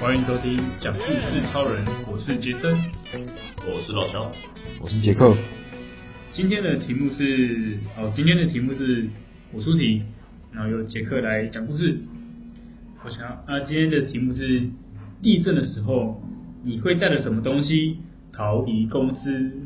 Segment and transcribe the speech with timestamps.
[0.00, 2.76] 欢迎收听讲故事超人，我是杰森，
[3.66, 4.30] 我是老乔，
[4.80, 5.34] 我是杰克。
[6.32, 9.08] 今天的题目是，哦，今天的题目是
[9.52, 10.02] 我出题，
[10.52, 11.98] 然后由杰克来讲故事。
[13.02, 14.68] 我想啊，今天的题目是
[15.22, 16.22] 地震的时候，
[16.62, 17.98] 你会带着什么东西
[18.32, 19.65] 逃离公司？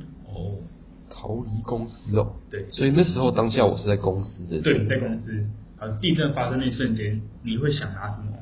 [1.22, 2.32] 哦，逃离公司哦。
[2.50, 4.60] 对，所以那时候当下我是在公司的。
[4.62, 5.44] 对，你在公司。
[5.78, 8.32] 啊，地震发生那一瞬间，你会想拿什么？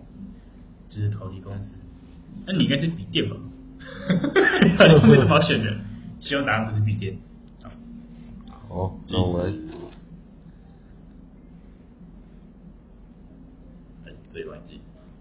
[0.91, 1.74] 就是逃离公司。
[2.46, 3.36] 那你应该是笔电吧？
[5.09, 5.78] 为什么要选人？
[6.20, 7.16] 希望答案不是笔电。
[8.69, 9.52] 好，那我来。
[14.33, 14.80] 对，忘记。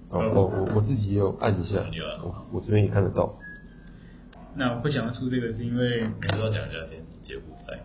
[0.10, 1.86] 哦，我我我自己也有按一下，
[2.24, 3.38] 我我这边也看得到。
[4.58, 7.80] 那我会想要出这个，是因为你知道讲一下先，杰夫不在。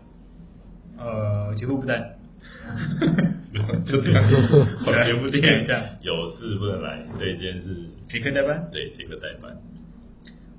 [0.97, 2.17] 呃，杰夫不在。
[3.85, 4.23] 就这样，
[4.79, 5.83] 好，杰夫讲一下。
[6.01, 7.75] 有事不能来，这一件事。
[8.09, 8.67] 杰克代班。
[8.71, 9.55] 对，杰克代班。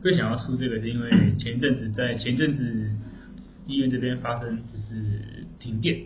[0.02, 2.90] 会想要出这个，是因为前一阵子在前一阵子
[3.66, 5.98] 医院这边发生就是停电，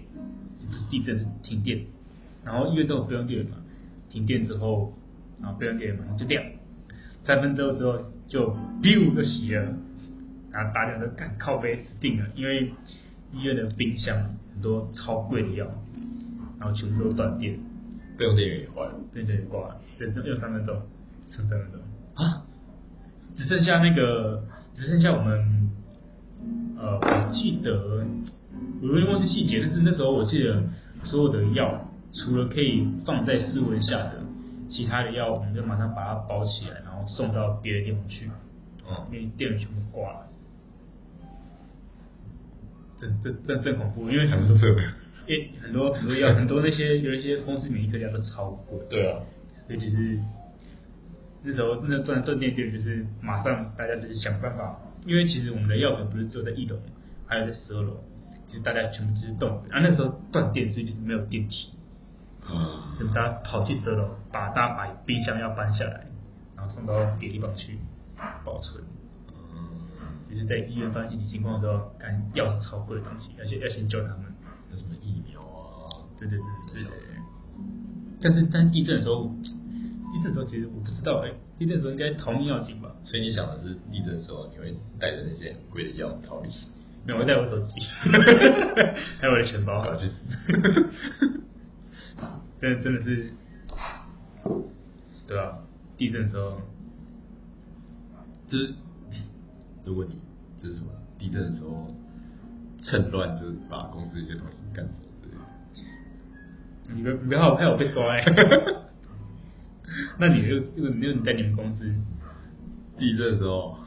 [0.67, 1.85] 不是地震是停电，
[2.45, 3.57] 然后医院都有备用电嘛，
[4.11, 4.95] 停电之后。
[5.41, 6.43] 然后备用电马上就掉，
[7.25, 8.51] 三分钟之后就
[8.83, 9.73] biu 就熄了，
[10.59, 12.73] 然后大家都赶靠背死定了，因为
[13.33, 15.69] 医院的冰箱很多超贵的药，
[16.59, 17.57] 然后全部都断电，
[18.19, 20.75] 备用电源也坏了，对对挂了，只剩有三分钟，
[21.31, 21.81] 剩三分钟
[22.15, 22.43] 啊，
[23.37, 24.43] 只剩下那个
[24.75, 25.71] 只剩下我们，
[26.77, 28.05] 呃，我记得
[28.83, 30.61] 我有点忘记细节，但是那时候我记得
[31.05, 34.25] 所有的药除了可以放在室温下的。
[34.71, 38.31] 其他的药，我们就马上把它包起来，然后送到别的地方去。
[38.85, 40.28] 哦，因为电源全部挂了，
[43.01, 44.57] 真真真真恐怖，因为很多，
[45.27, 48.79] 因为很多很多药，很多那些有一些公司免疫科药都超贵。
[48.91, 49.21] 对啊，
[49.67, 50.19] 所以就是
[51.43, 56.77] 那时候那断断电电，就是马上大家就是想办法，因为其实我们的药品不是只有在一楼，
[57.27, 58.03] 还有在十二楼，
[58.47, 59.63] 其实大家全部就是动。
[59.71, 61.71] 然啊，那时候断电，所以就是没有电梯。
[62.51, 66.07] 嗯，就大家跑去十楼，把大家把冰箱要搬下来，
[66.57, 67.79] 然后送到别的地方去
[68.45, 68.83] 保存。
[70.29, 74.25] 嗯，就是在医院发现紧急情况的时候，赶药是超贵的东西，而且要先救他们。
[74.71, 76.05] 有什么疫苗啊？
[76.19, 76.91] 对对对对对。
[78.21, 79.25] 但是但地震的时候，
[80.13, 82.91] 地震的时候其实我不知道哎、欸，地震的时候应该逃命要紧吧？
[83.05, 86.49] 所以你想的是地震的时候你会带着那些很贵的药逃离？
[87.07, 87.81] 没有，我带我手机，
[89.21, 89.87] 还有我的钱包。
[92.61, 93.33] 真真的是，
[95.27, 95.59] 对啊，
[95.97, 96.61] 地震的时候，
[98.49, 98.75] 就是
[99.89, 100.19] 如果你
[100.63, 100.89] 就是什么
[101.19, 101.89] 地震的时候，
[102.83, 105.31] 趁乱就是把公司一些东西干走，对。
[106.95, 108.23] 你不你不要害我被抓哎！
[110.21, 111.91] 那你就就你就你在你们公司，
[112.99, 113.79] 地震的时候，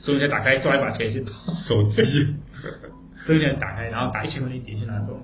[0.00, 1.22] 收银台打开抓一把钱去
[1.68, 2.34] 手机，
[3.26, 5.20] 收银台打开，然后打一千块钱点去拿走。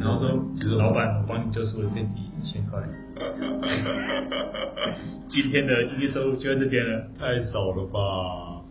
[0.00, 2.80] 然后说，其实老板，我帮你救出了这笔一千块。
[5.28, 8.62] 今天的营业收入就在这边了，太少了吧？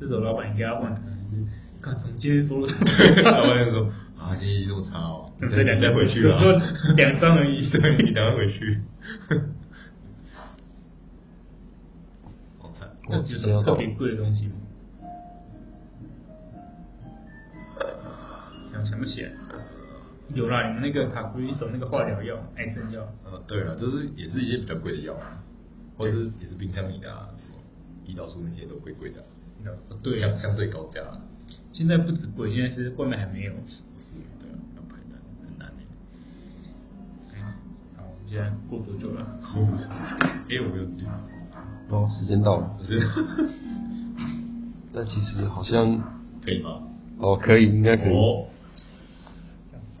[0.00, 0.94] 这时候老板应该要问，
[1.82, 2.66] 看从今天收入。
[2.66, 3.84] 老板就说
[4.16, 6.40] 啊，今天这么差哦，这两再回去啊，
[6.96, 8.80] 两张而已，对，你等下回去。
[12.58, 14.52] 好惨，那就是特别贵的东西吗？
[18.72, 19.30] 想想不起来。
[20.34, 23.00] 有啦，你们那个卡布里索那个化疗药、癌症药。
[23.24, 25.42] 呃，对了，就是也是一些比较贵的药啊，
[25.96, 27.56] 或者是也是冰箱里的啊，什么
[28.06, 29.24] 胰岛素那些都贵贵的。
[30.02, 31.00] 对，相相对高价。
[31.72, 33.52] 现在不止贵，现在是外面还没有。
[33.52, 33.80] 是，
[34.38, 35.82] 对啊，要排单很难的。
[37.96, 39.26] 好，我们现在过多久了？
[40.48, 41.06] 哎，我没有记。
[41.88, 42.78] 哦，时间到了。
[42.86, 43.00] 是。
[44.92, 45.96] 那其实好像
[46.44, 46.82] 可以吗？
[47.18, 48.12] 哦，可以，应该可以。
[48.14, 48.46] 哦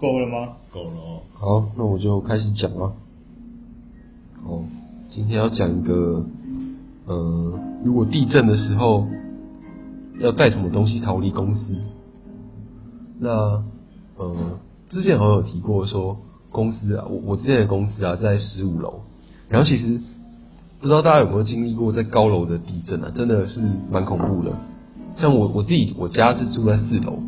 [0.00, 0.52] 够了吗？
[0.72, 1.20] 够了哦。
[1.34, 2.92] 好，那我就开始讲了。
[4.46, 4.62] 哦，
[5.10, 6.24] 今天要讲一个，
[7.06, 7.52] 呃，
[7.84, 9.06] 如果地震的时候
[10.20, 11.74] 要带什么东西逃离公司？
[13.18, 13.62] 那，
[14.16, 14.58] 呃，
[14.88, 16.16] 之前好像有提过说，
[16.52, 19.00] 公司啊，我我之前的公司啊在十五楼，
[19.48, 20.00] 然后其实
[20.80, 23.60] 不知道大家有没有经历过在高楼的地震啊，真的是
[23.90, 24.52] 蛮恐怖的。
[25.16, 27.18] 像我我自己我家是住在四楼。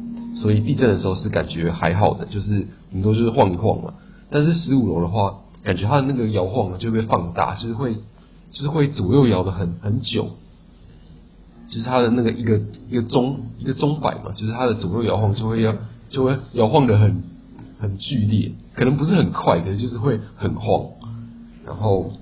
[0.40, 3.92] 所以地震的时候是感觉还好的，就是顶多就是晃一晃嘛。
[4.30, 10.30] 但是十五楼的话，感觉它的那个摇晃就会放大，就是会，就是会左右摇的很很久。
[11.70, 15.74] 就是它的那个一个一个钟一个钟摆嘛，就是它的左右摇晃就会要
[16.08, 17.22] 就会摇晃的很
[17.78, 20.86] 很剧烈，可能不是很快，可能就是会很晃。
[21.64, 22.12] 然后，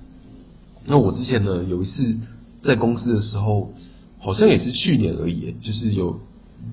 [0.85, 2.15] 那我之前呢有一次
[2.63, 3.71] 在公司的时候，
[4.19, 6.19] 好像也是去年而已，就是有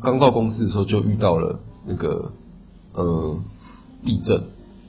[0.02, 2.32] 刚到公司的时候就遇到了那个
[2.94, 3.38] 呃
[4.04, 4.42] 地震，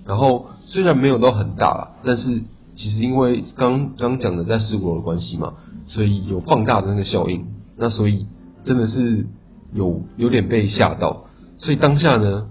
[0.06, 2.44] 然后虽然没有到很大，但是
[2.76, 5.54] 其实因为刚刚讲的在十五楼的关系嘛，
[5.88, 7.46] 所以有放大的那个效应，
[7.78, 8.28] 那所以
[8.66, 9.26] 真的是
[9.74, 11.26] 有有点被吓到，
[11.58, 12.50] 所以当下呢，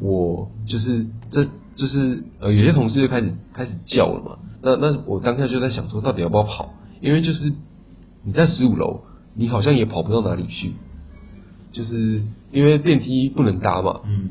[0.00, 1.44] 我就是这
[1.74, 7.52] 就是呃有些同事就开始开始叫了嘛，那那我当下就在想说到底要不要跑，因为就是
[8.24, 9.02] 你在十五楼。
[9.34, 10.74] 你好像也跑不到哪里去，
[11.72, 12.22] 就是
[12.52, 14.28] 因为电梯不能搭嘛，嗯，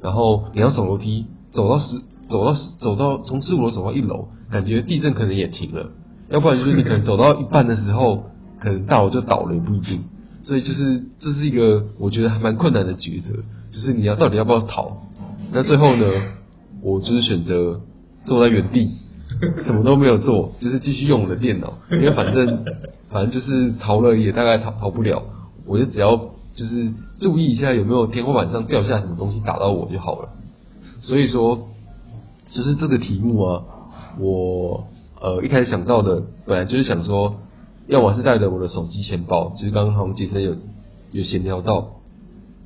[0.00, 1.96] 然后你要走楼梯，走到十，
[2.28, 5.90] 走到十，走到从十五楼走到一楼，感觉地震可能也停了，
[6.28, 8.24] 要不然就是你可能走到一半的时候，
[8.60, 10.04] 可能大楼就倒了也不一定，
[10.44, 13.30] 所以就是这是一个我觉得还蛮困难的抉择，
[13.70, 14.98] 就是你要到底要不要逃？
[15.52, 16.06] 那最后呢，
[16.82, 17.80] 我就是选择
[18.24, 18.90] 坐在原地。
[19.64, 22.64] 什么都没有做，就是继续用我的电脑，因为反正
[23.10, 25.22] 反正就是逃了也大概逃逃不了，
[25.66, 26.20] 我就只要
[26.54, 30.28] 就是注意一下有没有天花板上掉下什么东西打到我就好了。
[31.00, 31.68] 所以说，
[32.50, 33.62] 就是这个题目啊，
[34.18, 34.84] 我
[35.20, 37.36] 呃一开始想到的本来就是想说，
[37.86, 40.56] 要么是带着我的手机钱包，就是刚刚好像杰森有
[41.10, 41.88] 有闲聊到，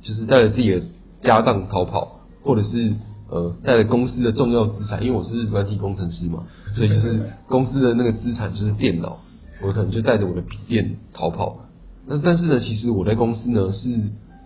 [0.01, 0.81] 就是带着自己的
[1.21, 2.93] 家当逃跑，或者是。
[3.29, 9.17] 呃，带着公司的重要资产，因为我是软体工程师嘛，所以就是公司的那个资产就是电脑，
[9.61, 11.57] 我可能就带着我的笔电逃跑。
[12.07, 13.87] 那但是呢，其实我在公司呢是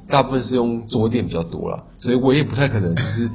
[0.10, 3.30] 大部分是用桌垫比较多啦，所以我也不太可能就是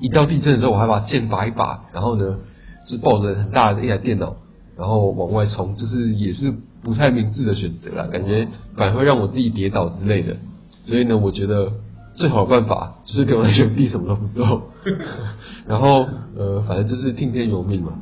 [0.00, 2.38] 一到地震的时候我还把剑拔一拔，然后呢
[2.86, 4.36] 是抱着很大的一台电脑，
[4.76, 6.52] 然后往外冲，就是也是
[6.82, 8.46] 不太明智的选择啦，感觉
[8.76, 10.36] 反而会让我自己跌倒之类的。
[10.84, 11.72] 所以呢，我觉得。
[12.18, 14.72] 最好的办法就是留在原地什么都不做，
[15.68, 16.04] 然后
[16.36, 17.92] 呃，反正就是听天由命嘛。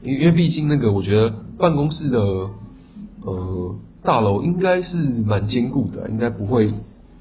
[0.00, 2.20] 因为因为毕竟那个，我觉得办公室的
[3.24, 3.74] 呃
[4.06, 6.72] 大楼应该是蛮坚固的，应该不会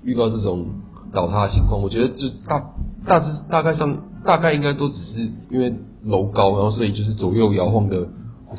[0.03, 0.67] 遇到这种
[1.11, 1.81] 倒塌的情况。
[1.81, 2.63] 我觉得就大
[3.05, 5.73] 大致大概上大概应该都只是因为
[6.03, 8.07] 楼高，然后所以就是左右摇晃的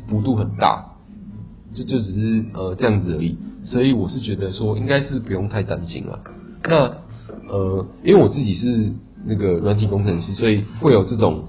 [0.09, 0.85] 幅度很大，
[1.75, 3.39] 就就只是呃这样子而已。
[3.65, 6.21] 所以我是觉得说应该是不用太担心了。
[6.69, 7.07] 那。
[7.49, 8.93] 呃，因为我自己是
[9.25, 11.45] 那个软体工程师，所以会有这种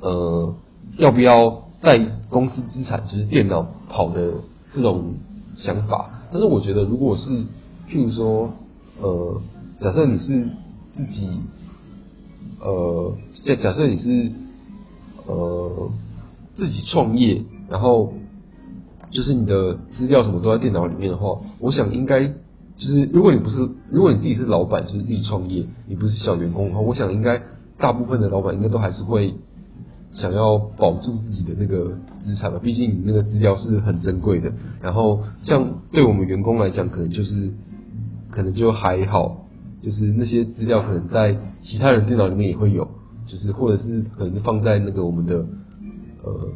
[0.00, 0.54] 呃
[0.96, 1.98] 要不要带
[2.30, 4.32] 公司资产，就是电脑跑的
[4.74, 5.14] 这种
[5.56, 6.11] 想法。
[6.32, 7.28] 但是我觉得，如果是
[7.88, 8.50] 譬如说，
[9.00, 9.40] 呃，
[9.80, 10.48] 假设你是
[10.96, 11.28] 自己，
[12.60, 13.14] 呃，
[13.44, 14.32] 假假设你是
[15.26, 15.90] 呃
[16.54, 18.14] 自己创业，然后
[19.10, 22.32] 就是你的资料什么都在电脑里面的话，我想应该。
[22.74, 27.40] 就是如果你不是，如果你自己是老板，就是自己创业，你不是小员工的话，我想应该
[27.78, 29.34] 大部分的老板应该都还是会
[30.14, 34.52] 想要保住自己的那个资产嘛，毕竟你那个资料是很珍贵的。
[34.82, 37.50] 然后像对我们员工来讲，可能就是
[38.30, 39.46] 可能就还好，
[39.80, 42.86] 就是那些资料可能在其他人电脑里面也会有，
[43.26, 45.46] 就是或者是可能放在那个我们的
[46.22, 46.48] 呃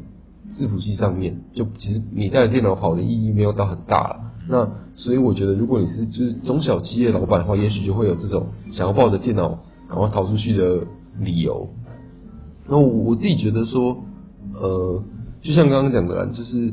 [0.52, 4.20] 伺服器上面，就其实你带着电脑跑的意义没有到很大了。
[4.48, 10.86] 那所以我觉得，如果你是就是中小企业老板的话，也许就会有这种想要抱着电脑赶快逃出去的
[11.18, 11.68] 理由。
[12.68, 13.96] 那我我自己觉得说，
[14.54, 15.02] 呃，
[15.42, 16.72] 就像刚刚讲的啦，就是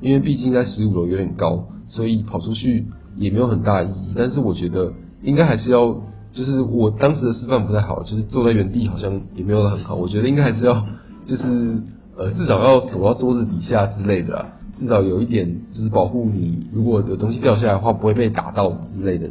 [0.00, 2.84] 因为毕竟在十五楼有点高，所以跑出去
[3.16, 4.12] 也没有很大意义。
[4.16, 6.00] 但是我觉得应该还是要，
[6.32, 9.94] 就是我当时的示范不太好，就是坐在原地好像也没有很好。
[9.94, 10.86] 我觉得应该还是要，
[11.24, 11.78] 就是
[12.16, 14.46] 呃，至少要躲到桌子底下之类的啦。
[14.78, 19.28] 至少有一点就是保护你，如果有东西掉下来的话，不会被打到之类的，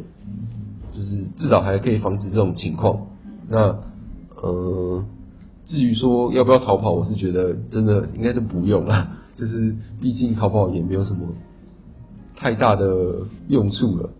[0.92, 2.96] 就是至少还可以防止这种情况。
[3.48, 3.76] 那
[4.40, 5.04] 呃，
[5.70, 11.28] 至于说要不要逃跑，我是觉得真的应该是不用啦， 就是毕竟逃跑也没有什么
[12.36, 14.10] 太大的用处了。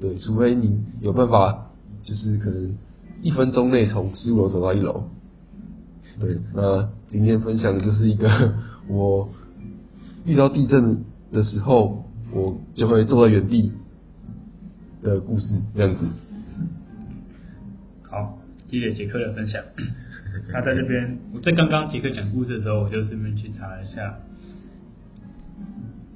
[0.00, 1.68] 对，除非你有办法，
[2.02, 2.74] 就是可能
[3.22, 5.04] 一分钟内从十五楼走到一楼。
[6.18, 8.54] 对，那今天分享的就是一个
[8.88, 9.28] 我。
[10.24, 13.70] 遇到地震的时候，我就会坐在原地
[15.00, 16.04] 的故事这样子。
[18.02, 18.36] 好，
[18.68, 19.62] 谢谢杰克的分享。
[20.52, 24.18] 他在这边，我在刚刚杰克讲故事的时候，我就顺便去查了一下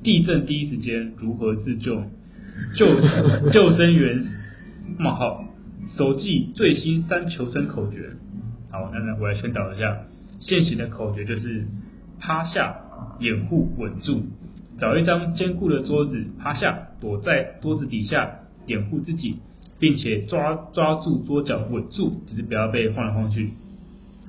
[0.03, 2.03] 地震第一时间如何自救，
[2.77, 2.87] 救
[3.51, 4.23] 救生员
[4.99, 5.45] 冒号
[5.97, 8.11] 手记最新三求生口诀。
[8.71, 10.03] 好，那那我来宣导一下，
[10.41, 11.65] 现行的口诀就是
[12.19, 12.77] 趴下。
[13.19, 14.23] 掩护稳住，
[14.79, 19.37] 找一张坚固的桌子趴下，躲在桌子底下掩护自己，
[19.79, 23.53] 并且抓抓住桌角稳住，只是不要被晃来晃去。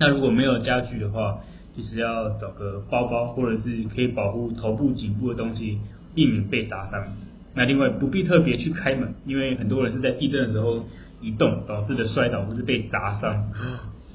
[0.02, 1.38] 那如果没有家具的话，
[1.78, 5.78] 就是要找个包包或者是可以保护头部、颈部的东西，
[6.16, 7.06] 避免被砸伤。
[7.54, 10.84] 那另外不必特别去开门，因为很多人是在地震的时候
[11.22, 13.52] 移动导致的摔倒或是被砸伤。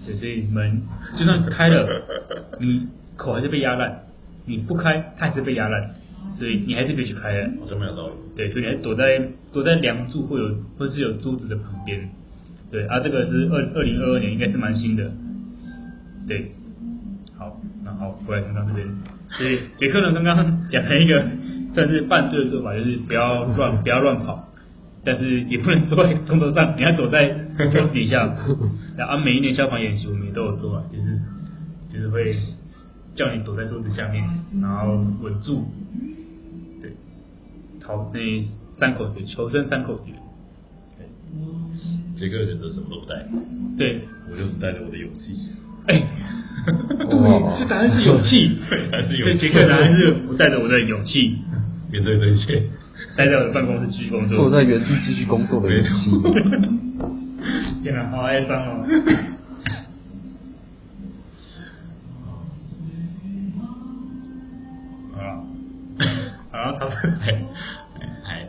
[0.05, 0.83] 对，所以门
[1.17, 1.87] 就算开了，
[2.59, 3.89] 你口还是被压烂；
[4.45, 5.91] 你不开，它还是被压烂。
[6.37, 7.51] 所以你还是别去开了。
[7.61, 8.15] 好像没有道理。
[8.35, 12.11] 对，所以你还躲在躲在梁柱或有或是有桌子的旁边。
[12.73, 15.13] 对，啊，这个是二二零二二年，应该是蛮新的。
[16.27, 16.51] 对，
[17.37, 18.87] 好，那好，过来看到这边。
[19.31, 21.25] 所以杰克呢，刚刚讲了一个
[21.73, 24.49] 算是半对的做法，就是不要乱 不要乱跑，
[25.05, 27.29] 但是也不能坐在钟头上，你要躲在
[27.73, 28.35] 桌子底下。
[28.97, 31.21] 然后啊，每一年消防演习我们也都有做啊，就是
[31.93, 32.37] 就是会
[33.15, 34.25] 叫你躲在桌子下面，
[34.61, 35.65] 然后稳住。
[36.83, 36.93] 对，
[37.81, 38.21] 逃那
[38.79, 40.13] 三口诀，求生三口诀。
[42.17, 43.27] 杰克选择什么都不带，
[43.77, 45.35] 对，我就是带着我的勇气。
[45.87, 46.03] 哎，
[47.11, 48.59] 对，这答案是勇气，
[48.91, 49.49] 还是勇气？
[49.49, 51.39] 杰克答案是我带着我的勇气。
[51.93, 52.61] 面对这一切，
[53.17, 56.11] 待在我的办公室继续工作，坐在原地继续工作的勇气。
[57.85, 58.85] 天哪，好哀伤哦。
[65.15, 65.23] 好。
[65.23, 65.45] 了，
[66.51, 67.25] 好，差不多，哎，
[68.27, 68.49] 哎，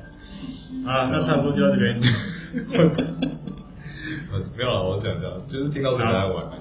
[0.83, 2.01] 啊，那差不多就到这边。
[4.31, 6.57] 呃， 没有了，我讲讲，就是听到这个还蛮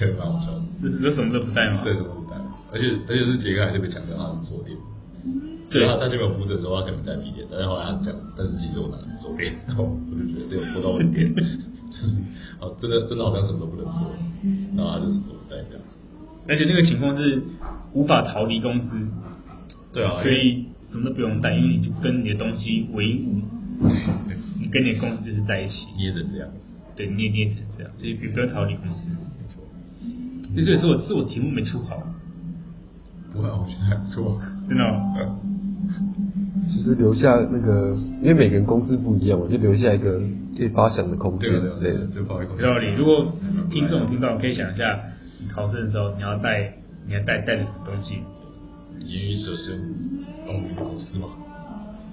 [0.00, 0.64] 觉得蛮好笑的。
[1.02, 1.84] 这什么都不带吗？
[1.84, 2.36] 对，什么都不带，
[2.72, 4.72] 而且而且是杰克还特别强调他是左脸。
[5.68, 12.16] 对，他他前面有铺陈说他可能带右脸，但是后来他讲，但是其实我拿的是左脸，然后我就觉得这有说到我的点，就是
[12.58, 14.08] 哦，真的真的好像什么都不能做，
[14.74, 15.84] 然后他就什么都不带这样。
[16.48, 17.42] 而且那个情况是
[17.92, 18.96] 无法逃离公司，
[19.92, 23.42] 对啊，所以什么都不用带，因为你就跟你的东西为伍。
[24.58, 26.48] 你跟你的公司就是在一起，捏成这样，
[26.94, 29.02] 对，捏捏成这样，所以不要逃离公司。
[30.54, 32.02] 没错，所以说我自我题目没出好，
[33.32, 35.36] 不会，我觉得还不错，真的、哦。
[36.70, 40.20] 其实留下那个，因为每个人公司不一样，我就留下一个
[40.56, 42.54] 可以发想的空间之类的，就发一个。
[42.54, 42.94] 有道理。
[42.94, 43.32] 如果
[43.70, 44.98] 听众听到，可以想一下，
[45.40, 46.72] 你考试的时候你要带，
[47.06, 48.14] 你要带带着什么东西？
[49.00, 49.80] 言语舍身，
[50.46, 51.26] 保护公司嘛。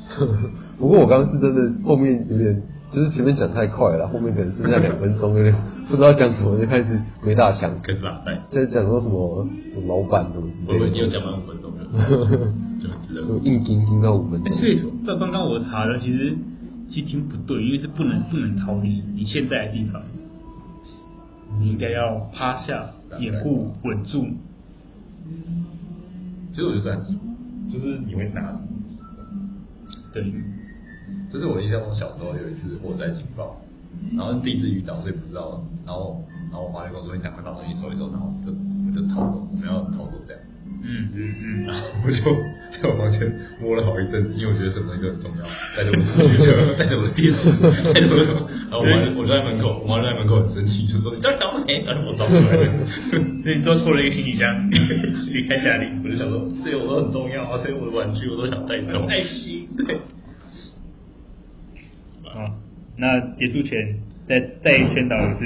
[0.80, 5.54] 不过我刚刚是真的后面有点，就是前面讲太快了，后面可能剩下两分钟，有点
[5.90, 7.82] 不知道讲什么，就开始没大想。
[7.82, 8.38] 开始拉带。
[8.50, 10.88] 在讲说什么什么老板什么之类的。
[10.88, 11.84] 你有讲满五分钟了，
[12.80, 13.22] 就很值得。
[13.26, 14.58] 就硬盯盯到五分钟。
[14.58, 16.36] 所以照刚刚我查了，其实
[16.90, 20.02] 其实挺不对，因为是不能不能逃离你现在的地方，
[21.60, 22.90] 你应该要趴下，
[23.20, 24.26] 掩护稳住。
[26.52, 27.06] 其实我觉得这样，
[27.72, 28.60] 就是你会拿。
[30.12, 30.34] 对，
[31.32, 33.56] 这是我印象中小时候有一次火灾警报，
[34.16, 40.42] 然后第一次遇到，所以不知道，然后然后我妈就跟我说，你赶快把东西收一收，然后我就我就逃走，我们要逃走这样。
[40.80, 42.16] 嗯嗯嗯，然后我就
[42.80, 43.20] 在我房间
[43.60, 45.44] 摸了好一阵子，因为我觉得什么东西很重要，
[45.76, 47.52] 带着我的手机，带着我的电视，
[47.94, 52.86] 带着我的什么，然后我妈我就在门口，我妈就在门口很生气，就说你到底找不然后我找出来了，
[53.44, 54.48] 所以你多出了一个行李箱，
[55.34, 59.04] 离开家里，我就想说这些我都很重要，所以我的玩具我都想带走。
[59.10, 59.98] 爱心，对。
[62.24, 62.46] 好，
[62.98, 63.96] 那结束前
[64.28, 65.46] 再再宣导一次，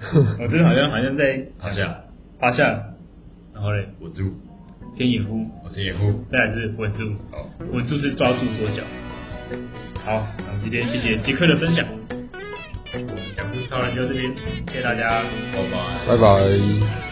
[0.40, 2.04] 我这边好像好像在趴下，
[2.38, 2.64] 趴下，
[3.54, 4.32] 然后嘞，稳住。
[4.98, 8.82] 先掩护，我先掩护，再来是稳住，好，稳住是抓住左脚。
[10.04, 11.86] 好，那么今天谢谢杰克的分享，
[13.36, 13.66] 讲故事。
[13.68, 14.30] 超人就到这边，
[14.66, 15.22] 谢谢大家，
[15.52, 17.09] 拜拜，拜拜。